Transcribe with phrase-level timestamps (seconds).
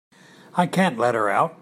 [0.55, 1.59] I can't let her out.